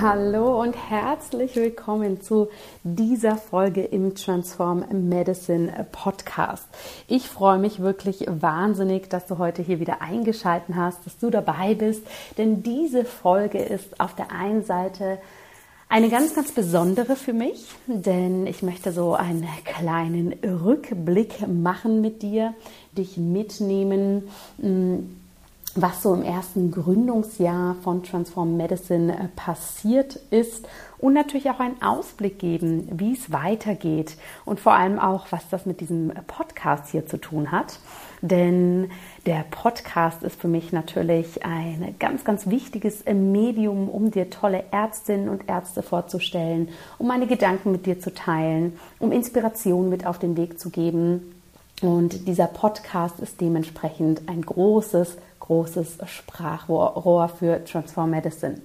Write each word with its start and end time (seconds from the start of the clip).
Hallo 0.00 0.62
und 0.62 0.74
herzlich 0.88 1.56
willkommen 1.56 2.22
zu 2.22 2.48
dieser 2.84 3.36
Folge 3.36 3.82
im 3.82 4.14
Transform 4.14 4.82
Medicine 4.90 5.86
Podcast. 5.92 6.64
Ich 7.06 7.28
freue 7.28 7.58
mich 7.58 7.80
wirklich 7.80 8.24
wahnsinnig, 8.26 9.10
dass 9.10 9.26
du 9.26 9.36
heute 9.36 9.60
hier 9.60 9.78
wieder 9.78 10.00
eingeschaltet 10.00 10.74
hast, 10.74 11.04
dass 11.04 11.18
du 11.18 11.28
dabei 11.28 11.74
bist, 11.74 12.02
denn 12.38 12.62
diese 12.62 13.04
Folge 13.04 13.58
ist 13.58 14.00
auf 14.00 14.14
der 14.14 14.30
einen 14.30 14.64
Seite 14.64 15.18
eine 15.90 16.08
ganz, 16.08 16.34
ganz 16.34 16.52
besondere 16.52 17.14
für 17.14 17.34
mich, 17.34 17.66
denn 17.86 18.46
ich 18.46 18.62
möchte 18.62 18.92
so 18.92 19.12
einen 19.12 19.46
kleinen 19.64 20.32
Rückblick 20.32 21.46
machen 21.46 22.00
mit 22.00 22.22
dir, 22.22 22.54
dich 22.96 23.18
mitnehmen 23.18 24.30
was 25.74 26.02
so 26.02 26.14
im 26.14 26.22
ersten 26.22 26.72
Gründungsjahr 26.72 27.76
von 27.82 28.02
Transform 28.02 28.56
Medicine 28.56 29.12
äh, 29.12 29.28
passiert 29.36 30.16
ist 30.30 30.66
und 30.98 31.14
natürlich 31.14 31.48
auch 31.48 31.60
einen 31.60 31.80
Ausblick 31.80 32.38
geben, 32.38 32.88
wie 32.90 33.12
es 33.12 33.32
weitergeht 33.32 34.16
und 34.44 34.58
vor 34.58 34.74
allem 34.74 34.98
auch, 34.98 35.26
was 35.30 35.48
das 35.48 35.66
mit 35.66 35.80
diesem 35.80 36.12
Podcast 36.26 36.90
hier 36.90 37.06
zu 37.06 37.18
tun 37.18 37.52
hat. 37.52 37.78
Denn 38.20 38.90
der 39.26 39.44
Podcast 39.50 40.22
ist 40.22 40.40
für 40.40 40.48
mich 40.48 40.72
natürlich 40.72 41.44
ein 41.44 41.94
ganz, 41.98 42.24
ganz 42.24 42.48
wichtiges 42.48 43.04
Medium, 43.06 43.88
um 43.88 44.10
dir 44.10 44.28
tolle 44.28 44.64
Ärztinnen 44.72 45.28
und 45.28 45.48
Ärzte 45.48 45.82
vorzustellen, 45.82 46.68
um 46.98 47.06
meine 47.06 47.26
Gedanken 47.26 47.72
mit 47.72 47.86
dir 47.86 47.98
zu 48.00 48.12
teilen, 48.12 48.78
um 48.98 49.12
Inspiration 49.12 49.88
mit 49.88 50.04
auf 50.04 50.18
den 50.18 50.36
Weg 50.36 50.58
zu 50.58 50.70
geben. 50.70 51.34
Und 51.80 52.28
dieser 52.28 52.46
Podcast 52.46 53.20
ist 53.20 53.40
dementsprechend 53.40 54.28
ein 54.28 54.42
großes 54.42 55.16
großes 55.50 55.98
Sprachrohr 56.06 57.28
für 57.28 57.64
Transform 57.64 58.10
Medicine. 58.10 58.60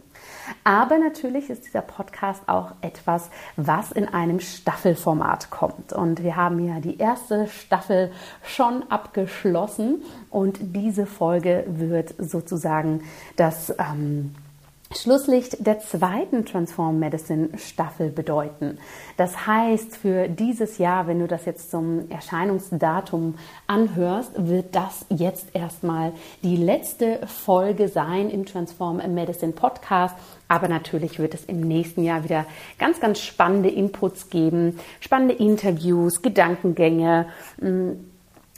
Aber 0.64 1.00
natürlich 1.00 1.50
ist 1.50 1.66
dieser 1.66 1.82
Podcast 1.82 2.44
auch 2.46 2.74
etwas, 2.82 3.32
was 3.56 3.92
in 3.92 4.08
einem 4.08 4.40
Staffelformat 4.40 5.50
kommt. 5.50 5.94
Und 5.94 6.22
wir 6.22 6.36
haben 6.36 6.64
ja 6.64 6.80
die 6.80 7.00
erste 7.00 7.48
Staffel 7.48 8.12
schon 8.44 8.84
abgeschlossen 8.92 10.04
und 10.30 10.60
diese 10.62 11.08
Folge 11.08 11.64
wird 11.68 12.14
sozusagen 12.20 13.02
das 13.36 13.74
ähm, 13.80 14.36
Schlusslicht 14.98 15.66
der 15.66 15.80
zweiten 15.80 16.46
Transform 16.46 17.00
Medicine 17.00 17.50
Staffel 17.58 18.10
bedeuten. 18.10 18.78
Das 19.18 19.46
heißt, 19.46 19.98
für 19.98 20.28
dieses 20.28 20.78
Jahr, 20.78 21.08
wenn 21.08 21.20
du 21.20 21.28
das 21.28 21.46
jetzt 21.46 21.70
zum 21.72 22.10
Erscheinungsdatum 22.10 23.36
anhörst, 23.68 24.32
wird 24.36 24.76
das 24.76 25.06
jetzt 25.10 25.48
erstmal 25.54 26.14
die 26.44 26.58
letzte 26.58 27.20
Folge 27.28 27.88
sein 27.88 28.30
im 28.30 28.46
Transform 28.46 28.98
Medicine 29.14 29.54
Podcast. 29.54 30.16
Aber 30.48 30.68
natürlich 30.68 31.20
wird 31.20 31.34
es 31.34 31.46
im 31.46 31.62
nächsten 31.62 32.04
Jahr 32.04 32.24
wieder 32.24 32.46
ganz, 32.78 33.00
ganz 33.00 33.20
spannende 33.20 33.70
Inputs 33.70 34.30
geben, 34.30 34.80
spannende 35.00 35.36
Interviews, 35.36 36.22
Gedankengänge 36.22 37.28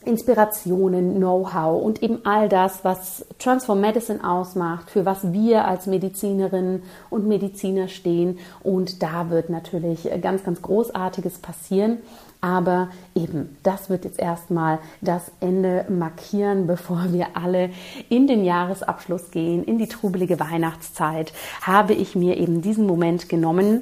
Inspirationen, 0.06 1.16
Know-how 1.16 1.84
und 1.84 2.02
eben 2.02 2.25
all 2.25 2.47
das, 2.47 2.85
was 2.85 3.25
Transform 3.40 3.81
Medicine 3.81 4.24
ausmacht, 4.24 4.90
für 4.90 5.06
was 5.06 5.34
wir 5.34 5.66
als 5.66 5.85
Medizinerinnen 5.85 6.84
und 7.09 7.28
Mediziner 7.28 7.88
stehen. 7.88 8.40
Und 8.63 9.03
da 9.03 9.30
wird 9.30 9.50
natürlich 9.50 10.09
ganz, 10.22 10.44
ganz 10.44 10.62
Großartiges 10.62 11.40
passieren. 11.40 11.97
Aber 12.40 12.90
eben, 13.16 13.57
das 13.63 13.90
wird 13.90 14.06
jetzt 14.06 14.19
erstmal 14.19 14.80
das 15.02 15.31
Ende 15.40 15.86
markieren, 15.90 16.68
bevor 16.68 17.12
wir 17.12 17.30
alle 17.34 17.72
in 18.09 18.28
den 18.28 18.46
Jahresabschluss 18.46 19.31
gehen, 19.31 19.63
in 19.63 19.80
die 19.80 19.88
trubelige 19.88 20.40
Weihnachtszeit, 20.40 21.34
habe 21.63 21.94
ich 21.94 22.16
mir 22.16 22.38
eben 22.38 22.62
diesen 22.62 22.86
Moment 22.86 23.28
genommen, 23.28 23.81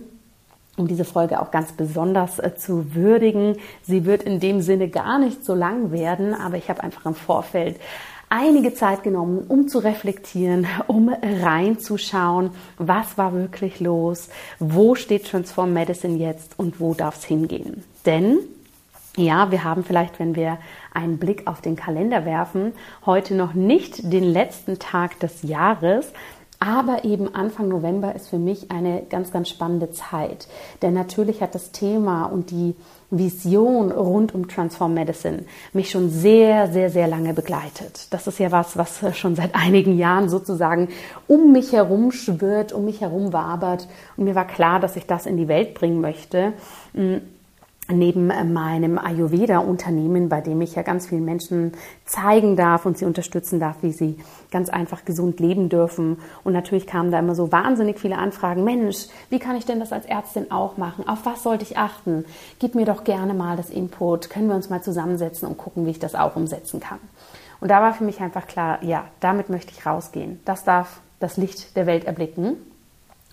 um 0.78 0.88
diese 0.88 1.06
Folge 1.06 1.42
auch 1.42 1.52
ganz 1.52 1.72
besonders 1.72 2.40
äh, 2.40 2.56
zu 2.56 2.94
würdigen. 2.96 3.58
Sie 3.84 4.06
wird 4.06 4.24
in 4.24 4.40
dem 4.40 4.62
Sinne 4.62 4.90
gar 4.90 5.20
nicht 5.20 5.46
so 5.46 5.54
lang 5.54 5.92
werden, 5.92 6.34
aber 6.34 6.58
ich 6.58 6.70
habe 6.70 6.84
einfach 6.84 7.06
im 7.06 7.16
Vorfeld 7.16 7.80
einige 8.30 8.74
Zeit 8.74 9.04
genommen, 9.04 9.46
um 9.48 9.68
zu 9.68 9.80
reflektieren, 9.80 10.68
um 10.88 11.10
reinzuschauen, 11.10 12.52
was 12.78 13.18
war 13.18 13.34
wirklich 13.34 13.80
los, 13.80 14.30
wo 14.60 14.96
steht 14.96 15.28
Transform 15.28 15.74
Medicine 15.74 16.18
jetzt 16.18 16.58
und 16.58 16.80
wo 16.80 16.94
darf 16.94 17.18
es 17.18 17.26
hingehen. 17.26 17.84
Denn 18.06 18.40
ja, 19.18 19.50
wir 19.50 19.64
haben 19.64 19.86
vielleicht, 19.86 20.20
wenn 20.20 20.36
wir 20.36 20.58
einen 20.94 21.18
Blick 21.18 21.48
auf 21.48 21.62
den 21.62 21.78
Kalender 21.78 22.26
werfen, 22.26 22.74
heute 23.06 23.34
noch 23.34 23.54
nicht 23.54 24.12
den 24.12 24.26
letzten 24.26 24.78
Tag 24.78 25.20
des 25.22 25.42
Jahres, 25.44 26.12
aber 26.60 27.04
eben 27.04 27.34
Anfang 27.36 27.68
November 27.68 28.16
ist 28.16 28.30
für 28.30 28.38
mich 28.38 28.72
eine 28.72 29.04
ganz, 29.10 29.32
ganz 29.32 29.50
spannende 29.50 29.92
Zeit. 29.92 30.48
Denn 30.82 30.94
natürlich 30.94 31.42
hat 31.42 31.56
das 31.56 31.72
Thema 31.72 32.26
und 32.26 32.52
die 32.52 32.76
Vision 33.12 33.92
rund 33.92 34.34
um 34.34 34.48
Transform 34.48 34.94
Medicine 34.94 35.44
mich 35.74 35.92
schon 35.92 36.10
sehr, 36.10 36.72
sehr, 36.72 36.90
sehr 36.90 37.08
lange 37.08 37.34
begleitet. 37.34 38.08
Das 38.12 38.28
ist 38.28 38.40
ja 38.40 38.52
was, 38.52 38.78
was 38.78 39.18
schon 39.18 39.36
seit 39.36 39.54
einigen 39.56 39.98
Jahren 39.98 40.30
sozusagen 40.30 40.90
um 41.28 41.52
mich 41.52 41.72
herum 41.72 42.12
schwirrt, 42.12 42.74
um 42.74 42.86
mich 42.86 43.02
herum 43.02 43.32
wabert. 43.32 43.88
Und 44.18 44.26
mir 44.26 44.36
war 44.36 44.48
klar, 44.48 44.80
dass 44.80 44.96
ich 44.96 45.06
das 45.06 45.26
in 45.26 45.38
die 45.38 45.48
Welt 45.48 45.74
bringen 45.74 46.02
möchte 46.02 46.54
neben 47.88 48.28
meinem 48.54 48.98
Ayurveda-Unternehmen, 48.98 50.28
bei 50.28 50.42
dem 50.42 50.60
ich 50.62 50.76
ja 50.76 50.82
ganz 50.82 51.08
vielen 51.08 51.26
Menschen 51.26 51.74
zeigen 52.06 52.56
darf 52.56 52.86
und 52.86 52.98
sie 52.98 53.06
unterstützen 53.06 53.60
darf, 53.60 53.78
wie 53.82 53.92
sie 53.92 54.18
ganz 54.52 54.70
einfach 54.70 55.06
gesund 55.06 55.40
leben 55.40 55.70
dürfen. 55.70 56.18
Und 56.44 56.54
natürlich 56.54 56.88
kamen 56.88 57.12
da 57.12 57.20
immer 57.20 57.36
so 57.36 57.52
wahnsinnig 57.52 58.00
viele 58.00 58.18
Anfragen. 58.18 58.64
Mensch, 58.64 59.08
wie 59.30 59.40
kann 59.40 59.56
ich 59.56 59.66
denn 59.66 59.80
das 59.80 59.92
als 59.92 60.06
Ärztin 60.06 60.52
auch 60.52 60.78
machen? 60.78 61.08
Auf 61.08 61.26
was 61.26 61.44
sollte 61.44 61.64
ich 61.64 61.78
achten? 61.78 62.26
Gib 62.60 62.74
mir 62.74 62.86
doch 62.86 63.04
gerne 63.04 63.34
mal 63.34 63.56
das 63.56 63.70
Input. 63.70 64.30
Können 64.30 64.48
wir 64.48 64.56
uns 64.56 64.70
mal 64.70 64.82
zusammensetzen 64.82 65.48
und 65.48 65.58
gucken, 65.58 65.86
wie 65.86 65.92
ich 65.92 66.00
das 66.00 66.16
auch 66.16 66.36
umsetzen 66.36 66.80
kann? 66.80 67.00
Und 67.62 67.70
da 67.70 67.82
war 67.82 67.94
für 67.94 68.04
mich 68.04 68.20
einfach 68.20 68.48
klar, 68.48 68.84
ja, 68.84 69.06
damit 69.20 69.50
möchte 69.50 69.72
ich 69.72 69.86
rausgehen. 69.86 70.40
Das 70.46 70.64
darf 70.64 71.02
das 71.20 71.38
Licht 71.38 71.76
der 71.76 71.86
Welt 71.86 72.06
erblicken. 72.06 72.58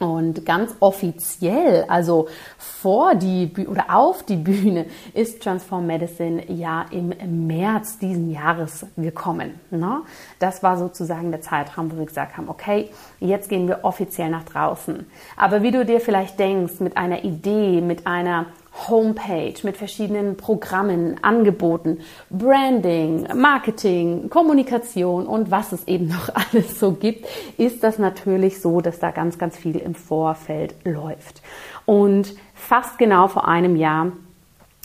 Und 0.03 0.45
ganz 0.45 0.75
offiziell, 0.81 1.85
also 1.87 2.27
vor 2.59 3.15
die 3.15 3.47
Bühne 3.47 3.69
oder 3.69 3.85
auf 3.89 4.25
die 4.25 4.35
Bühne, 4.35 4.87
ist 5.15 5.41
Transform 5.41 5.87
Medicine 5.87 6.51
ja 6.51 6.87
im 6.91 7.47
März 7.47 8.01
diesen 8.01 8.33
Jahres 8.33 8.85
gekommen. 8.97 9.61
Ne? 9.71 10.01
Das 10.41 10.65
war 10.65 10.77
sozusagen 10.77 11.31
der 11.31 11.41
Zeitraum, 11.41 11.93
wo 11.93 11.99
wir 11.99 12.07
gesagt 12.07 12.37
haben, 12.37 12.49
okay, 12.49 12.91
jetzt 13.21 13.49
gehen 13.49 13.69
wir 13.69 13.85
offiziell 13.85 14.29
nach 14.29 14.43
draußen. 14.43 15.07
Aber 15.37 15.63
wie 15.63 15.71
du 15.71 15.87
dir 15.87 16.01
vielleicht 16.01 16.37
denkst, 16.37 16.81
mit 16.81 16.97
einer 16.97 17.23
Idee, 17.23 17.81
mit 17.81 18.05
einer 18.05 18.47
Homepage 18.89 19.55
mit 19.63 19.77
verschiedenen 19.77 20.37
Programmen, 20.37 21.23
Angeboten, 21.23 22.01
Branding, 22.31 23.29
Marketing, 23.35 24.31
Kommunikation 24.31 25.27
und 25.27 25.51
was 25.51 25.73
es 25.73 25.87
eben 25.87 26.09
noch 26.09 26.29
alles 26.35 26.79
so 26.79 26.93
gibt, 26.93 27.27
ist 27.59 27.85
das 27.85 27.99
natürlich 27.99 28.61
so, 28.61 28.81
dass 28.81 28.99
da 28.99 29.11
ganz, 29.11 29.39
ganz 29.39 29.57
viel 29.57 29.77
im 29.77 29.95
Vorfeld 29.95 30.75
läuft. 30.85 31.43
Und 31.85 32.35
fast 32.55 32.99
genau 32.99 33.29
vor 33.29 33.47
einem 33.47 33.77
Jahr 33.77 34.13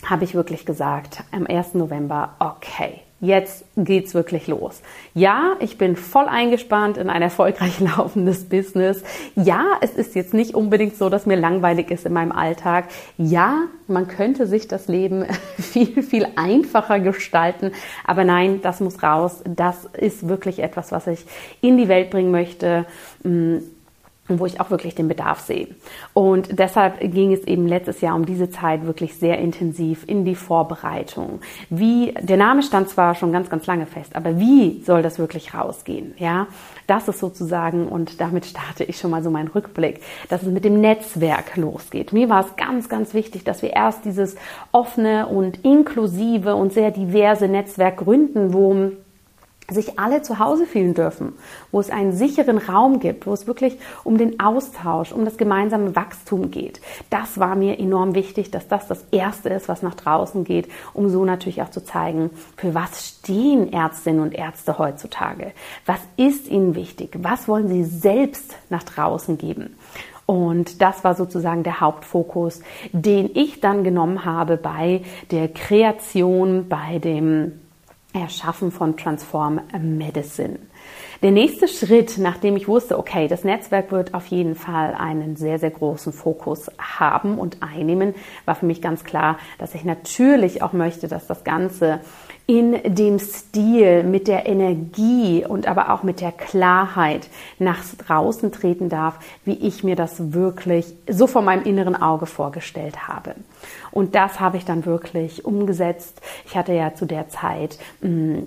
habe 0.04 0.24
ich 0.24 0.34
wirklich 0.34 0.64
gesagt, 0.64 1.24
am 1.32 1.46
1. 1.46 1.74
November, 1.74 2.34
okay, 2.38 3.00
jetzt 3.20 3.64
geht's 3.76 4.14
wirklich 4.14 4.46
los. 4.46 4.80
Ja, 5.14 5.56
ich 5.60 5.76
bin 5.76 5.96
voll 5.96 6.26
eingespannt 6.26 6.98
in 6.98 7.10
ein 7.10 7.22
erfolgreich 7.22 7.80
laufendes 7.96 8.48
Business. 8.48 9.02
Ja, 9.34 9.64
es 9.80 9.92
ist 9.92 10.14
jetzt 10.14 10.34
nicht 10.34 10.54
unbedingt 10.54 10.96
so, 10.96 11.08
dass 11.08 11.26
mir 11.26 11.36
langweilig 11.36 11.90
ist 11.90 12.06
in 12.06 12.12
meinem 12.12 12.32
Alltag. 12.32 12.88
Ja, 13.16 13.62
man 13.86 14.06
könnte 14.06 14.46
sich 14.46 14.68
das 14.68 14.88
Leben 14.88 15.26
viel, 15.58 16.02
viel 16.02 16.26
einfacher 16.36 17.00
gestalten. 17.00 17.72
Aber 18.04 18.24
nein, 18.24 18.60
das 18.62 18.80
muss 18.80 19.02
raus. 19.02 19.42
Das 19.44 19.84
ist 19.84 20.28
wirklich 20.28 20.60
etwas, 20.60 20.92
was 20.92 21.06
ich 21.06 21.24
in 21.60 21.76
die 21.76 21.88
Welt 21.88 22.10
bringen 22.10 22.30
möchte 22.30 22.86
mm, 23.24 23.58
wo 24.28 24.46
ich 24.46 24.60
auch 24.60 24.70
wirklich 24.70 24.94
den 24.94 25.08
Bedarf 25.08 25.40
sehe. 25.40 25.68
Und 26.12 26.58
deshalb 26.58 27.00
ging 27.00 27.32
es 27.32 27.44
eben 27.44 27.66
letztes 27.66 28.00
Jahr 28.00 28.14
um 28.14 28.26
diese 28.26 28.50
Zeit 28.50 28.84
wirklich 28.86 29.14
sehr 29.14 29.38
intensiv 29.38 30.04
in 30.06 30.24
die 30.24 30.34
Vorbereitung. 30.34 31.40
Wie, 31.70 32.14
der 32.20 32.36
Name 32.36 32.62
stand 32.62 32.88
zwar 32.88 33.14
schon 33.14 33.32
ganz, 33.32 33.48
ganz 33.48 33.66
lange 33.66 33.86
fest, 33.86 34.14
aber 34.14 34.38
wie 34.38 34.82
soll 34.82 35.02
das 35.02 35.18
wirklich 35.18 35.54
rausgehen? 35.54 36.14
Ja, 36.18 36.46
das 36.86 37.08
ist 37.08 37.20
sozusagen, 37.20 37.88
und 37.88 38.20
damit 38.20 38.46
starte 38.46 38.84
ich 38.84 38.98
schon 38.98 39.10
mal 39.10 39.22
so 39.22 39.30
meinen 39.30 39.48
Rückblick, 39.48 40.00
dass 40.28 40.42
es 40.42 40.48
mit 40.48 40.64
dem 40.64 40.80
Netzwerk 40.80 41.56
losgeht. 41.56 42.12
Mir 42.12 42.28
war 42.28 42.44
es 42.44 42.56
ganz, 42.56 42.88
ganz 42.88 43.14
wichtig, 43.14 43.44
dass 43.44 43.62
wir 43.62 43.72
erst 43.72 44.04
dieses 44.04 44.36
offene 44.72 45.26
und 45.28 45.64
inklusive 45.64 46.54
und 46.54 46.72
sehr 46.72 46.90
diverse 46.90 47.48
Netzwerk 47.48 47.98
gründen, 47.98 48.52
wo 48.52 48.92
sich 49.70 49.98
alle 49.98 50.22
zu 50.22 50.38
Hause 50.38 50.64
fühlen 50.64 50.94
dürfen, 50.94 51.34
wo 51.70 51.80
es 51.80 51.90
einen 51.90 52.12
sicheren 52.12 52.56
Raum 52.56 53.00
gibt, 53.00 53.26
wo 53.26 53.34
es 53.34 53.46
wirklich 53.46 53.78
um 54.02 54.16
den 54.16 54.40
Austausch, 54.40 55.12
um 55.12 55.26
das 55.26 55.36
gemeinsame 55.36 55.94
Wachstum 55.94 56.50
geht. 56.50 56.80
Das 57.10 57.38
war 57.38 57.54
mir 57.54 57.78
enorm 57.78 58.14
wichtig, 58.14 58.50
dass 58.50 58.66
das 58.66 58.88
das 58.88 59.04
Erste 59.10 59.50
ist, 59.50 59.68
was 59.68 59.82
nach 59.82 59.94
draußen 59.94 60.44
geht, 60.44 60.68
um 60.94 61.10
so 61.10 61.26
natürlich 61.26 61.60
auch 61.60 61.70
zu 61.70 61.84
zeigen, 61.84 62.30
für 62.56 62.74
was 62.74 63.06
stehen 63.06 63.70
Ärztinnen 63.70 64.22
und 64.22 64.34
Ärzte 64.34 64.78
heutzutage? 64.78 65.52
Was 65.84 66.00
ist 66.16 66.48
ihnen 66.48 66.74
wichtig? 66.74 67.18
Was 67.20 67.46
wollen 67.46 67.68
sie 67.68 67.84
selbst 67.84 68.56
nach 68.70 68.84
draußen 68.84 69.36
geben? 69.36 69.76
Und 70.24 70.80
das 70.80 71.04
war 71.04 71.14
sozusagen 71.14 71.62
der 71.62 71.80
Hauptfokus, 71.80 72.60
den 72.92 73.30
ich 73.34 73.60
dann 73.60 73.84
genommen 73.84 74.24
habe 74.24 74.56
bei 74.56 75.02
der 75.30 75.48
Kreation, 75.48 76.68
bei 76.68 76.98
dem 76.98 77.52
Erschaffen 78.20 78.70
von 78.70 78.96
Transform 78.96 79.60
Medicine. 79.80 80.58
Der 81.22 81.32
nächste 81.32 81.66
Schritt, 81.66 82.18
nachdem 82.18 82.56
ich 82.56 82.68
wusste, 82.68 82.96
okay, 82.96 83.26
das 83.26 83.42
Netzwerk 83.42 83.90
wird 83.90 84.14
auf 84.14 84.26
jeden 84.26 84.54
Fall 84.54 84.94
einen 84.94 85.34
sehr, 85.34 85.58
sehr 85.58 85.72
großen 85.72 86.12
Fokus 86.12 86.70
haben 86.78 87.38
und 87.38 87.60
einnehmen, 87.60 88.14
war 88.44 88.54
für 88.54 88.66
mich 88.66 88.80
ganz 88.80 89.02
klar, 89.02 89.38
dass 89.58 89.74
ich 89.74 89.84
natürlich 89.84 90.62
auch 90.62 90.72
möchte, 90.72 91.08
dass 91.08 91.26
das 91.26 91.42
Ganze 91.42 92.00
in 92.48 92.94
dem 92.94 93.18
Stil, 93.18 94.04
mit 94.04 94.26
der 94.26 94.46
Energie 94.46 95.44
und 95.46 95.68
aber 95.68 95.92
auch 95.92 96.02
mit 96.02 96.22
der 96.22 96.32
Klarheit 96.32 97.28
nach 97.58 97.84
draußen 97.98 98.50
treten 98.52 98.88
darf, 98.88 99.18
wie 99.44 99.52
ich 99.52 99.84
mir 99.84 99.96
das 99.96 100.32
wirklich 100.32 100.86
so 101.06 101.26
vor 101.26 101.42
meinem 101.42 101.64
inneren 101.64 101.94
Auge 101.94 102.24
vorgestellt 102.24 103.06
habe. 103.06 103.34
Und 103.90 104.14
das 104.14 104.40
habe 104.40 104.56
ich 104.56 104.64
dann 104.64 104.86
wirklich 104.86 105.44
umgesetzt. 105.44 106.22
Ich 106.46 106.56
hatte 106.56 106.72
ja 106.72 106.94
zu 106.94 107.04
der 107.04 107.28
Zeit 107.28 107.78
mh, 108.00 108.08
mm, 108.08 108.46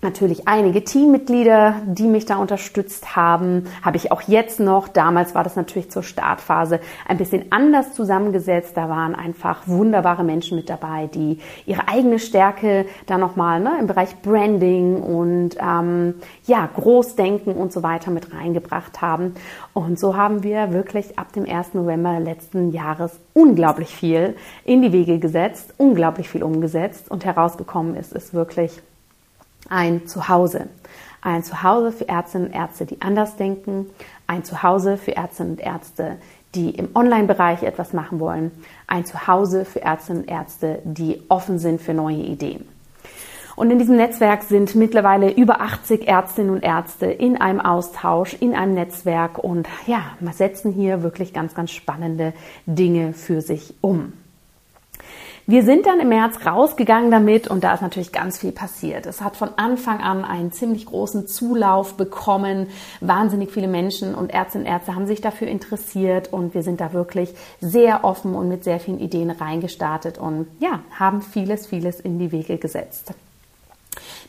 natürlich 0.00 0.46
einige 0.46 0.84
Teammitglieder, 0.84 1.82
die 1.84 2.06
mich 2.06 2.24
da 2.24 2.36
unterstützt 2.36 3.16
haben, 3.16 3.64
habe 3.82 3.96
ich 3.96 4.12
auch 4.12 4.22
jetzt 4.22 4.60
noch. 4.60 4.86
Damals 4.86 5.34
war 5.34 5.42
das 5.42 5.56
natürlich 5.56 5.90
zur 5.90 6.04
Startphase 6.04 6.78
ein 7.08 7.16
bisschen 7.16 7.50
anders 7.50 7.94
zusammengesetzt. 7.94 8.76
Da 8.76 8.88
waren 8.88 9.16
einfach 9.16 9.66
wunderbare 9.66 10.22
Menschen 10.22 10.56
mit 10.56 10.70
dabei, 10.70 11.08
die 11.12 11.40
ihre 11.66 11.88
eigene 11.88 12.20
Stärke 12.20 12.86
da 13.06 13.18
nochmal 13.18 13.58
ne, 13.58 13.72
im 13.80 13.88
Bereich 13.88 14.14
Branding 14.22 15.02
und 15.02 15.56
ähm, 15.60 16.14
ja 16.46 16.68
Großdenken 16.72 17.54
und 17.54 17.72
so 17.72 17.82
weiter 17.82 18.12
mit 18.12 18.32
reingebracht 18.32 19.02
haben. 19.02 19.34
Und 19.74 19.98
so 19.98 20.16
haben 20.16 20.44
wir 20.44 20.72
wirklich 20.72 21.18
ab 21.18 21.32
dem 21.32 21.44
1. 21.44 21.74
November 21.74 22.20
letzten 22.20 22.70
Jahres 22.70 23.18
unglaublich 23.34 23.88
viel 23.88 24.36
in 24.64 24.80
die 24.80 24.92
Wege 24.92 25.18
gesetzt, 25.18 25.74
unglaublich 25.76 26.28
viel 26.28 26.44
umgesetzt 26.44 27.10
und 27.10 27.24
herausgekommen 27.24 27.96
ist, 27.96 28.12
ist 28.12 28.32
wirklich 28.32 28.80
ein 29.68 30.06
Zuhause. 30.06 30.68
Ein 31.20 31.42
Zuhause 31.42 31.92
für 31.92 32.08
Ärztinnen 32.08 32.48
und 32.48 32.54
Ärzte, 32.54 32.86
die 32.86 33.00
anders 33.02 33.36
denken. 33.36 33.86
Ein 34.26 34.44
Zuhause 34.44 34.96
für 34.96 35.16
Ärztinnen 35.16 35.52
und 35.52 35.60
Ärzte, 35.60 36.16
die 36.54 36.70
im 36.70 36.94
Online-Bereich 36.94 37.62
etwas 37.62 37.92
machen 37.92 38.20
wollen. 38.20 38.52
Ein 38.86 39.04
Zuhause 39.04 39.64
für 39.64 39.82
Ärztinnen 39.82 40.22
und 40.22 40.28
Ärzte, 40.28 40.80
die 40.84 41.22
offen 41.28 41.58
sind 41.58 41.80
für 41.80 41.94
neue 41.94 42.16
Ideen. 42.16 42.66
Und 43.56 43.72
in 43.72 43.80
diesem 43.80 43.96
Netzwerk 43.96 44.44
sind 44.44 44.76
mittlerweile 44.76 45.32
über 45.32 45.60
80 45.60 46.06
Ärztinnen 46.06 46.52
und 46.52 46.62
Ärzte 46.62 47.06
in 47.06 47.40
einem 47.40 47.60
Austausch, 47.60 48.34
in 48.34 48.54
einem 48.54 48.74
Netzwerk 48.74 49.36
und 49.38 49.66
ja, 49.88 50.02
setzen 50.30 50.72
hier 50.72 51.02
wirklich 51.02 51.32
ganz, 51.32 51.56
ganz 51.56 51.72
spannende 51.72 52.34
Dinge 52.66 53.14
für 53.14 53.40
sich 53.40 53.74
um. 53.80 54.12
Wir 55.50 55.62
sind 55.62 55.86
dann 55.86 55.98
im 55.98 56.10
März 56.10 56.44
rausgegangen 56.44 57.10
damit 57.10 57.48
und 57.48 57.64
da 57.64 57.72
ist 57.72 57.80
natürlich 57.80 58.12
ganz 58.12 58.36
viel 58.36 58.52
passiert. 58.52 59.06
Es 59.06 59.22
hat 59.22 59.34
von 59.34 59.48
Anfang 59.56 60.02
an 60.02 60.22
einen 60.22 60.52
ziemlich 60.52 60.84
großen 60.84 61.26
Zulauf 61.26 61.94
bekommen. 61.94 62.66
Wahnsinnig 63.00 63.50
viele 63.50 63.66
Menschen 63.66 64.14
und 64.14 64.30
Ärztinnen 64.30 64.66
und 64.66 64.72
Ärzte 64.74 64.94
haben 64.94 65.06
sich 65.06 65.22
dafür 65.22 65.48
interessiert 65.48 66.30
und 66.34 66.52
wir 66.52 66.62
sind 66.62 66.82
da 66.82 66.92
wirklich 66.92 67.30
sehr 67.62 68.04
offen 68.04 68.34
und 68.34 68.50
mit 68.50 68.62
sehr 68.62 68.78
vielen 68.78 69.00
Ideen 69.00 69.30
reingestartet 69.30 70.18
und 70.18 70.48
ja, 70.60 70.80
haben 70.98 71.22
vieles, 71.22 71.66
vieles 71.66 71.98
in 71.98 72.18
die 72.18 72.30
Wege 72.30 72.58
gesetzt. 72.58 73.14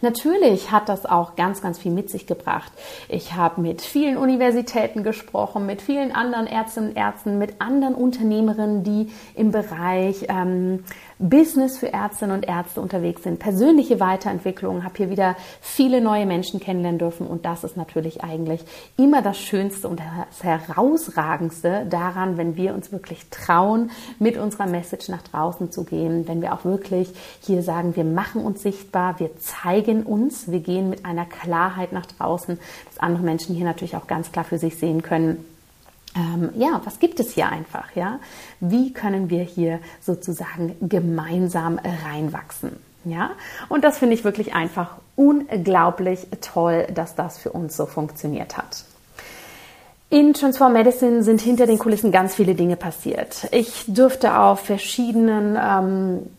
Natürlich 0.01 0.71
hat 0.71 0.88
das 0.88 1.06
auch 1.06 1.36
ganz, 1.36 1.62
ganz 1.62 1.80
viel 1.80 1.92
mit 1.92 2.10
sich 2.10 2.25
gebracht. 2.25 2.71
Ich 3.10 3.33
habe 3.33 3.60
mit 3.62 3.81
vielen 3.81 4.18
Universitäten 4.18 5.04
gesprochen, 5.04 5.66
mit 5.66 5.81
vielen 5.81 6.13
anderen 6.13 6.48
Ärztinnen 6.48 6.92
und 6.92 6.95
Ärzten, 6.95 7.38
mit 7.38 7.62
anderen 7.62 7.95
Unternehmerinnen, 7.95 8.83
die 8.83 9.12
im 9.36 9.51
Bereich 9.51 10.25
ähm, 10.30 10.86
Business 11.19 11.77
für 11.77 11.92
Ärztinnen 11.92 12.33
und 12.33 12.48
Ärzte 12.48 12.80
unterwegs 12.80 13.24
sind, 13.24 13.39
persönliche 13.39 14.00
Weiterentwicklung, 14.00 14.86
habe 14.86 14.95
hier 14.95 15.10
wieder 15.10 15.36
viele 15.60 16.00
neue 16.00 16.25
Menschen 16.25 16.62
kennenlernen 16.62 16.98
dürfen 16.98 17.27
und 17.27 17.44
das 17.44 17.66
ist 17.66 17.75
natürlich 17.75 18.24
eigentlich 18.24 18.62
immer 18.95 19.21
das 19.21 19.38
Schönste 19.38 19.89
und 19.89 20.00
das 20.00 20.44
Herausragendste 20.44 21.86
daran, 21.89 22.38
wenn 22.38 22.56
wir 22.56 22.74
uns 22.74 22.94
wirklich 22.94 23.30
trauen, 23.31 23.92
mit 24.18 24.38
unserer 24.38 24.68
Message 24.68 25.10
nach 25.10 25.21
draußen 25.21 25.74
zu 25.74 25.83
gehen, 25.83 26.25
wenn 26.25 26.42
wir 26.42 26.54
auch 26.54 26.63
wirklich 26.63 27.10
hier 27.42 27.63
sagen, 27.63 27.98
wir 27.98 28.06
machen 28.06 28.42
uns 28.42 28.63
sichtbar, 28.63 29.19
wir 29.19 29.38
zeigen 29.39 30.04
uns, 30.04 30.50
wir 30.50 30.62
gehen 30.62 30.89
mit 30.89 31.04
einer 31.04 31.25
Klarheit 31.25 31.92
nach 31.92 32.06
draußen, 32.06 32.57
dass 32.86 32.98
andere 33.00 33.24
Menschen 33.24 33.56
hier 33.56 33.66
natürlich 33.66 33.98
auch 33.98 34.07
ganz 34.07 34.31
klar 34.31 34.45
für 34.45 34.57
sich 34.57 34.77
sehen 34.77 35.04
können, 35.04 35.44
ähm, 36.16 36.50
ja, 36.56 36.82
was 36.84 37.00
gibt 37.00 37.20
es 37.20 37.32
hier 37.32 37.50
einfach, 37.50 37.96
ja? 37.96 38.20
Wie 38.60 38.94
können 38.94 39.30
wir 39.30 39.44
hier 39.44 39.80
sozusagen 40.02 40.76
gemeinsam 40.82 41.80
reinwachsen? 42.06 42.78
Ja, 43.06 43.31
und 43.69 43.83
das 43.83 43.98
finde 43.98 44.16
ich 44.16 44.24
wirklich 44.24 44.54
einfach 44.54 44.98
unglaublich 45.16 46.28
toll, 46.42 46.86
dass 46.94 47.16
das 47.16 47.38
für 47.38 47.52
uns 47.52 47.78
so 47.78 47.86
funktioniert 47.86 48.57
hat. 48.57 48.83
In 50.10 50.33
Transform 50.33 50.74
Medicine 50.74 51.24
sind 51.24 51.40
hinter 51.40 51.68
den 51.68 51.78
Kulissen 51.78 52.12
ganz 52.12 52.36
viele 52.36 52.56
Dinge 52.56 52.76
passiert. 52.76 53.48
Ich 53.52 53.86
durfte 53.88 54.38
auf 54.38 54.62
verschiedenen 54.62 55.56
ähm, 55.56 56.30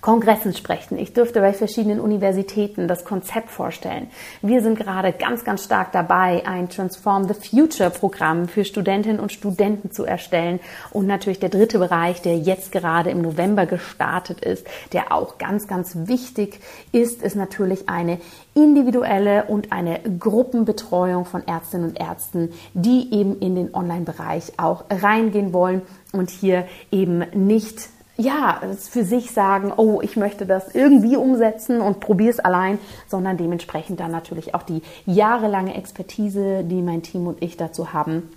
Kongressen 0.00 0.54
sprechen. 0.54 0.98
Ich 0.98 1.12
durfte 1.12 1.40
bei 1.40 1.52
verschiedenen 1.52 2.00
Universitäten 2.00 2.88
das 2.88 3.04
Konzept 3.04 3.50
vorstellen. 3.50 4.10
Wir 4.40 4.62
sind 4.62 4.78
gerade 4.78 5.12
ganz, 5.12 5.44
ganz 5.44 5.64
stark 5.64 5.92
dabei, 5.92 6.46
ein 6.46 6.68
Transform 6.68 7.28
the 7.28 7.34
Future 7.34 7.90
Programm 7.90 8.48
für 8.48 8.64
Studentinnen 8.64 9.20
und 9.20 9.32
Studenten 9.32 9.90
zu 9.90 10.04
erstellen. 10.04 10.60
Und 10.90 11.06
natürlich 11.06 11.38
der 11.38 11.50
dritte 11.50 11.78
Bereich, 11.78 12.22
der 12.22 12.38
jetzt 12.38 12.72
gerade 12.72 13.10
im 13.10 13.20
November 13.20 13.66
gestartet 13.66 14.40
ist, 14.40 14.66
der 14.92 15.12
auch 15.12 15.38
ganz, 15.38 15.66
ganz 15.66 15.94
wichtig 15.94 16.60
ist, 16.92 17.22
ist 17.22 17.36
natürlich 17.36 17.88
eine 17.88 18.18
individuelle 18.54 19.44
und 19.44 19.72
eine 19.72 20.00
Gruppenbetreuung 20.00 21.24
von 21.24 21.46
Ärztinnen 21.46 21.90
und 21.90 22.00
Ärzten, 22.00 22.52
die 22.74 23.12
eben 23.12 23.38
in 23.40 23.54
den 23.54 23.74
Online-Bereich 23.74 24.54
auch 24.58 24.84
reingehen 24.90 25.52
wollen 25.52 25.82
und 26.12 26.30
hier 26.30 26.66
eben 26.90 27.24
nicht 27.34 27.88
ja, 28.20 28.60
für 28.76 29.04
sich 29.04 29.30
sagen, 29.30 29.72
oh, 29.76 30.00
ich 30.02 30.16
möchte 30.16 30.46
das 30.46 30.74
irgendwie 30.74 31.16
umsetzen 31.16 31.80
und 31.80 32.00
probiere 32.00 32.30
es 32.30 32.40
allein, 32.40 32.78
sondern 33.08 33.36
dementsprechend 33.36 34.00
dann 34.00 34.10
natürlich 34.10 34.54
auch 34.54 34.62
die 34.62 34.82
jahrelange 35.06 35.74
Expertise, 35.74 36.62
die 36.64 36.82
mein 36.82 37.02
Team 37.02 37.26
und 37.26 37.42
ich 37.42 37.56
dazu 37.56 37.92
haben, 37.92 38.30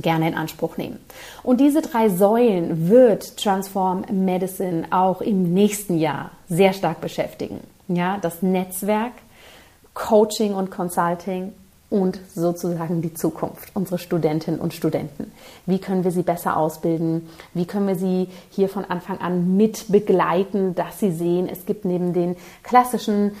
gerne 0.00 0.28
in 0.28 0.34
Anspruch 0.34 0.76
nehmen. 0.76 0.98
Und 1.42 1.60
diese 1.60 1.82
drei 1.82 2.08
Säulen 2.08 2.88
wird 2.88 3.36
Transform 3.36 4.04
Medicine 4.10 4.86
auch 4.90 5.20
im 5.20 5.54
nächsten 5.54 5.98
Jahr 5.98 6.30
sehr 6.48 6.72
stark 6.72 7.00
beschäftigen. 7.00 7.60
Ja, 7.88 8.18
das 8.18 8.42
Netzwerk, 8.42 9.12
Coaching 9.94 10.54
und 10.54 10.70
Consulting 10.70 11.52
und 11.88 12.18
sozusagen 12.34 13.00
die 13.00 13.14
Zukunft, 13.14 13.70
unsere 13.74 13.98
Studentinnen 13.98 14.60
und 14.60 14.74
Studenten. 14.74 15.30
Wie 15.66 15.78
können 15.78 16.04
wir 16.04 16.10
sie 16.10 16.22
besser 16.22 16.56
ausbilden? 16.56 17.28
Wie 17.54 17.64
können 17.64 17.86
wir 17.86 17.94
sie 17.94 18.28
hier 18.50 18.68
von 18.68 18.84
Anfang 18.84 19.18
an 19.18 19.56
mit 19.56 19.86
begleiten, 19.88 20.74
dass 20.74 20.98
sie 20.98 21.12
sehen, 21.12 21.48
es 21.48 21.64
gibt 21.64 21.84
neben 21.84 22.12
den 22.12 22.36
klassischen 22.62 23.32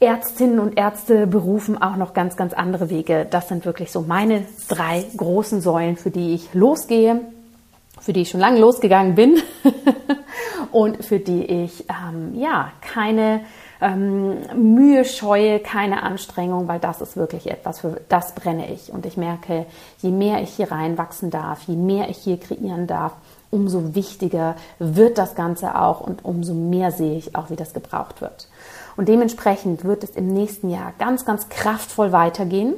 Ärztinnen 0.00 0.58
und 0.58 0.76
Ärzte 0.76 1.28
berufen 1.28 1.80
auch 1.80 1.94
noch 1.94 2.12
ganz, 2.12 2.36
ganz 2.36 2.52
andere 2.54 2.90
Wege. 2.90 3.24
Das 3.30 3.48
sind 3.48 3.64
wirklich 3.64 3.92
so 3.92 4.00
meine 4.00 4.44
drei 4.68 5.04
großen 5.16 5.60
Säulen, 5.60 5.96
für 5.96 6.10
die 6.10 6.34
ich 6.34 6.52
losgehe, 6.54 7.20
für 8.00 8.12
die 8.12 8.22
ich 8.22 8.30
schon 8.30 8.40
lange 8.40 8.58
losgegangen 8.58 9.14
bin 9.14 9.40
und 10.72 11.04
für 11.04 11.20
die 11.20 11.44
ich 11.44 11.84
ähm, 11.88 12.34
ja 12.34 12.72
keine 12.80 13.42
ähm, 13.82 14.38
Mühe 14.54 15.04
scheue, 15.04 15.58
keine 15.58 16.02
Anstrengung, 16.02 16.68
weil 16.68 16.78
das 16.78 17.00
ist 17.00 17.16
wirklich 17.16 17.50
etwas, 17.50 17.80
für 17.80 18.00
das 18.08 18.34
brenne 18.34 18.72
ich. 18.72 18.92
Und 18.92 19.04
ich 19.04 19.16
merke, 19.16 19.66
je 19.98 20.10
mehr 20.10 20.42
ich 20.42 20.50
hier 20.50 20.70
reinwachsen 20.70 21.30
darf, 21.30 21.62
je 21.64 21.76
mehr 21.76 22.08
ich 22.08 22.18
hier 22.18 22.38
kreieren 22.38 22.86
darf, 22.86 23.12
umso 23.50 23.94
wichtiger 23.94 24.56
wird 24.78 25.18
das 25.18 25.34
Ganze 25.34 25.78
auch 25.78 26.00
und 26.00 26.24
umso 26.24 26.54
mehr 26.54 26.90
sehe 26.90 27.18
ich 27.18 27.36
auch, 27.36 27.50
wie 27.50 27.56
das 27.56 27.74
gebraucht 27.74 28.22
wird. 28.22 28.48
Und 28.96 29.08
dementsprechend 29.08 29.84
wird 29.84 30.04
es 30.04 30.10
im 30.10 30.28
nächsten 30.28 30.70
Jahr 30.70 30.92
ganz, 30.98 31.24
ganz 31.24 31.48
kraftvoll 31.48 32.12
weitergehen. 32.12 32.74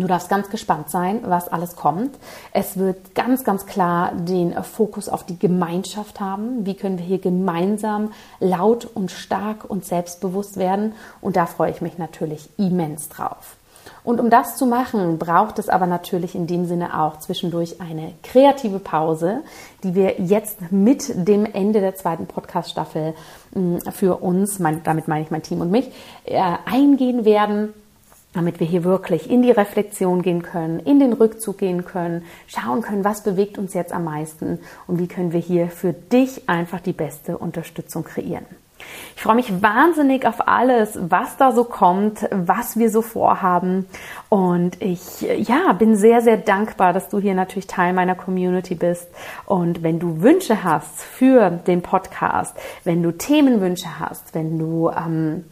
Du 0.00 0.06
darfst 0.06 0.28
ganz 0.28 0.48
gespannt 0.48 0.90
sein, 0.90 1.20
was 1.24 1.48
alles 1.48 1.74
kommt. 1.74 2.16
Es 2.52 2.76
wird 2.76 3.14
ganz, 3.14 3.42
ganz 3.42 3.66
klar 3.66 4.12
den 4.14 4.54
Fokus 4.62 5.08
auf 5.08 5.24
die 5.24 5.38
Gemeinschaft 5.38 6.20
haben. 6.20 6.64
Wie 6.66 6.74
können 6.74 6.98
wir 6.98 7.04
hier 7.04 7.18
gemeinsam 7.18 8.12
laut 8.38 8.84
und 8.84 9.10
stark 9.10 9.68
und 9.68 9.84
selbstbewusst 9.84 10.56
werden? 10.56 10.92
Und 11.20 11.36
da 11.36 11.46
freue 11.46 11.70
ich 11.70 11.80
mich 11.80 11.98
natürlich 11.98 12.48
immens 12.58 13.08
drauf. 13.08 13.56
Und 14.04 14.20
um 14.20 14.30
das 14.30 14.56
zu 14.56 14.66
machen, 14.66 15.18
braucht 15.18 15.58
es 15.58 15.68
aber 15.68 15.86
natürlich 15.86 16.34
in 16.34 16.46
dem 16.46 16.66
Sinne 16.66 17.00
auch 17.00 17.18
zwischendurch 17.18 17.80
eine 17.80 18.12
kreative 18.22 18.78
Pause, 18.78 19.42
die 19.82 19.94
wir 19.94 20.20
jetzt 20.20 20.70
mit 20.70 21.12
dem 21.26 21.44
Ende 21.44 21.80
der 21.80 21.94
zweiten 21.94 22.26
Podcast-Staffel 22.26 23.14
hm, 23.52 23.80
für 23.92 24.22
uns, 24.22 24.58
damit 24.84 25.08
meine 25.08 25.24
ich 25.24 25.30
mein 25.30 25.42
Team 25.42 25.60
und 25.60 25.70
mich, 25.70 25.90
äh, 26.24 26.40
eingehen 26.64 27.24
werden 27.24 27.74
damit 28.32 28.60
wir 28.60 28.66
hier 28.66 28.84
wirklich 28.84 29.30
in 29.30 29.42
die 29.42 29.50
Reflexion 29.50 30.22
gehen 30.22 30.42
können, 30.42 30.80
in 30.80 31.00
den 31.00 31.12
Rückzug 31.12 31.58
gehen 31.58 31.84
können, 31.84 32.24
schauen 32.46 32.82
können, 32.82 33.04
was 33.04 33.22
bewegt 33.22 33.58
uns 33.58 33.74
jetzt 33.74 33.92
am 33.92 34.04
meisten 34.04 34.60
und 34.86 34.98
wie 34.98 35.08
können 35.08 35.32
wir 35.32 35.40
hier 35.40 35.68
für 35.68 35.92
dich 35.92 36.48
einfach 36.48 36.80
die 36.80 36.92
beste 36.92 37.38
Unterstützung 37.38 38.04
kreieren. 38.04 38.46
Ich 39.16 39.22
freue 39.22 39.34
mich 39.34 39.62
wahnsinnig 39.62 40.26
auf 40.26 40.46
alles, 40.46 40.96
was 41.00 41.36
da 41.36 41.52
so 41.52 41.64
kommt, 41.64 42.28
was 42.30 42.78
wir 42.78 42.90
so 42.90 43.02
vorhaben. 43.02 43.86
Und 44.28 44.80
ich, 44.80 45.22
ja, 45.22 45.72
bin 45.72 45.96
sehr, 45.96 46.20
sehr 46.20 46.36
dankbar, 46.36 46.92
dass 46.92 47.08
du 47.08 47.18
hier 47.18 47.34
natürlich 47.34 47.66
Teil 47.66 47.92
meiner 47.92 48.14
Community 48.14 48.74
bist. 48.74 49.08
Und 49.46 49.82
wenn 49.82 49.98
du 49.98 50.22
Wünsche 50.22 50.62
hast 50.62 51.02
für 51.02 51.50
den 51.50 51.82
Podcast, 51.82 52.56
wenn 52.84 53.02
du 53.02 53.10
Themenwünsche 53.10 53.98
hast, 53.98 54.34
wenn 54.34 54.58
du, 54.58 54.90
ähm, 54.90 55.44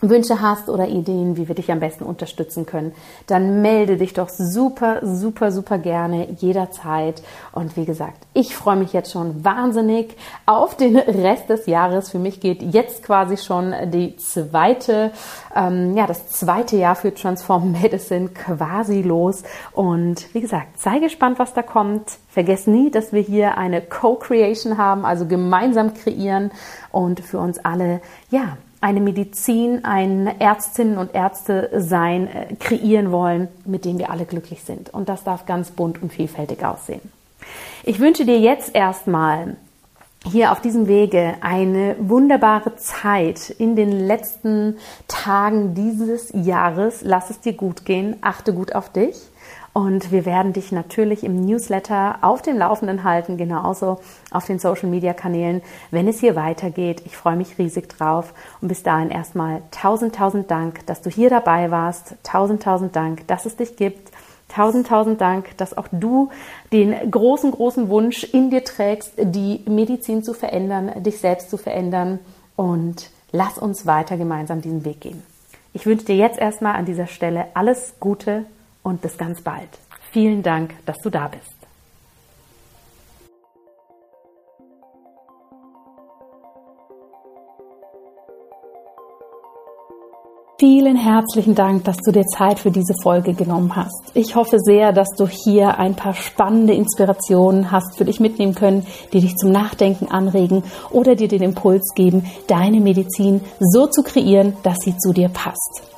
Wünsche 0.00 0.40
hast 0.40 0.68
oder 0.68 0.86
Ideen, 0.86 1.36
wie 1.36 1.48
wir 1.48 1.56
dich 1.56 1.72
am 1.72 1.80
besten 1.80 2.04
unterstützen 2.04 2.66
können, 2.66 2.92
dann 3.26 3.62
melde 3.62 3.96
dich 3.96 4.12
doch 4.12 4.28
super, 4.28 5.00
super, 5.02 5.50
super 5.50 5.78
gerne 5.78 6.28
jederzeit. 6.38 7.20
Und 7.52 7.76
wie 7.76 7.84
gesagt, 7.84 8.26
ich 8.32 8.54
freue 8.54 8.76
mich 8.76 8.92
jetzt 8.92 9.10
schon 9.10 9.44
wahnsinnig 9.44 10.16
auf 10.46 10.76
den 10.76 10.96
Rest 10.96 11.50
des 11.50 11.66
Jahres. 11.66 12.10
Für 12.10 12.20
mich 12.20 12.38
geht 12.38 12.62
jetzt 12.62 13.02
quasi 13.02 13.36
schon 13.36 13.74
die 13.86 14.16
zweite, 14.16 15.10
ähm, 15.56 15.96
ja, 15.96 16.06
das 16.06 16.28
zweite 16.28 16.76
Jahr 16.76 16.94
für 16.94 17.12
Transform 17.12 17.72
Medicine 17.72 18.28
quasi 18.28 19.02
los. 19.02 19.42
Und 19.72 20.32
wie 20.32 20.40
gesagt, 20.40 20.78
sei 20.78 21.00
gespannt, 21.00 21.40
was 21.40 21.54
da 21.54 21.62
kommt. 21.62 22.18
Vergiss 22.28 22.68
nie, 22.68 22.92
dass 22.92 23.12
wir 23.12 23.22
hier 23.22 23.58
eine 23.58 23.80
Co-Creation 23.80 24.78
haben, 24.78 25.04
also 25.04 25.26
gemeinsam 25.26 25.94
kreieren 25.94 26.52
und 26.92 27.18
für 27.18 27.38
uns 27.38 27.58
alle, 27.64 28.00
ja, 28.30 28.58
eine 28.80 29.00
Medizin, 29.00 29.84
ein 29.84 30.26
Ärztinnen 30.40 30.98
und 30.98 31.14
Ärzte 31.14 31.70
sein 31.74 32.28
äh, 32.28 32.54
kreieren 32.54 33.10
wollen, 33.10 33.48
mit 33.64 33.84
dem 33.84 33.98
wir 33.98 34.10
alle 34.10 34.24
glücklich 34.24 34.62
sind. 34.62 34.90
Und 34.90 35.08
das 35.08 35.24
darf 35.24 35.46
ganz 35.46 35.70
bunt 35.70 36.02
und 36.02 36.12
vielfältig 36.12 36.64
aussehen. 36.64 37.00
Ich 37.82 37.98
wünsche 37.98 38.24
dir 38.24 38.38
jetzt 38.38 38.74
erstmal 38.74 39.56
hier 40.24 40.52
auf 40.52 40.60
diesem 40.60 40.88
Wege 40.88 41.34
eine 41.40 41.96
wunderbare 41.98 42.76
Zeit 42.76 43.50
in 43.50 43.76
den 43.76 43.92
letzten 44.06 44.76
Tagen 45.06 45.74
dieses 45.74 46.30
Jahres. 46.34 47.00
Lass 47.02 47.30
es 47.30 47.40
dir 47.40 47.52
gut 47.52 47.84
gehen, 47.84 48.16
achte 48.20 48.52
gut 48.52 48.74
auf 48.74 48.90
dich. 48.90 49.16
Und 49.78 50.10
wir 50.10 50.26
werden 50.26 50.52
dich 50.52 50.72
natürlich 50.72 51.22
im 51.22 51.46
Newsletter 51.46 52.18
auf 52.22 52.42
dem 52.42 52.58
Laufenden 52.58 53.04
halten, 53.04 53.36
genauso 53.36 54.00
auf 54.32 54.44
den 54.44 54.58
Social 54.58 54.88
Media 54.88 55.14
Kanälen, 55.14 55.62
wenn 55.92 56.08
es 56.08 56.18
hier 56.18 56.34
weitergeht. 56.34 57.02
Ich 57.04 57.16
freue 57.16 57.36
mich 57.36 57.58
riesig 57.58 57.88
drauf. 57.88 58.34
Und 58.60 58.66
bis 58.66 58.82
dahin 58.82 59.10
erstmal 59.10 59.62
tausend, 59.70 60.16
tausend 60.16 60.50
Dank, 60.50 60.84
dass 60.86 61.00
du 61.00 61.10
hier 61.10 61.30
dabei 61.30 61.70
warst. 61.70 62.16
Tausend, 62.24 62.64
tausend 62.64 62.96
Dank, 62.96 63.28
dass 63.28 63.46
es 63.46 63.54
dich 63.54 63.76
gibt. 63.76 64.10
Tausend, 64.48 64.88
tausend 64.88 65.20
Dank, 65.20 65.56
dass 65.58 65.78
auch 65.78 65.86
du 65.92 66.30
den 66.72 66.96
großen, 67.08 67.52
großen 67.52 67.88
Wunsch 67.88 68.24
in 68.24 68.50
dir 68.50 68.64
trägst, 68.64 69.12
die 69.16 69.62
Medizin 69.66 70.24
zu 70.24 70.34
verändern, 70.34 71.04
dich 71.04 71.20
selbst 71.20 71.50
zu 71.50 71.56
verändern. 71.56 72.18
Und 72.56 73.10
lass 73.30 73.58
uns 73.58 73.86
weiter 73.86 74.16
gemeinsam 74.16 74.60
diesen 74.60 74.84
Weg 74.84 75.02
gehen. 75.02 75.22
Ich 75.72 75.86
wünsche 75.86 76.06
dir 76.06 76.16
jetzt 76.16 76.40
erstmal 76.40 76.74
an 76.74 76.84
dieser 76.84 77.06
Stelle 77.06 77.44
alles 77.54 77.94
Gute 78.00 78.44
und 78.88 79.00
bis 79.00 79.16
ganz 79.16 79.42
bald. 79.42 79.68
Vielen 80.10 80.42
Dank, 80.42 80.74
dass 80.86 80.96
du 80.98 81.10
da 81.10 81.28
bist. 81.28 81.58
Vielen 90.60 90.96
herzlichen 90.96 91.54
Dank, 91.54 91.84
dass 91.84 91.98
du 91.98 92.10
dir 92.10 92.24
Zeit 92.24 92.58
für 92.58 92.72
diese 92.72 92.94
Folge 93.00 93.32
genommen 93.32 93.76
hast. 93.76 94.10
Ich 94.14 94.34
hoffe 94.34 94.58
sehr, 94.58 94.92
dass 94.92 95.06
du 95.16 95.28
hier 95.28 95.78
ein 95.78 95.94
paar 95.94 96.14
spannende 96.14 96.74
Inspirationen 96.74 97.70
hast 97.70 97.96
für 97.96 98.04
dich 98.04 98.18
mitnehmen 98.18 98.56
können, 98.56 98.84
die 99.12 99.20
dich 99.20 99.36
zum 99.36 99.52
Nachdenken 99.52 100.08
anregen 100.08 100.64
oder 100.90 101.14
dir 101.14 101.28
den 101.28 101.42
Impuls 101.42 101.94
geben, 101.94 102.24
deine 102.48 102.80
Medizin 102.80 103.40
so 103.60 103.86
zu 103.86 104.02
kreieren, 104.02 104.56
dass 104.64 104.78
sie 104.80 104.96
zu 104.98 105.12
dir 105.12 105.28
passt. 105.28 105.97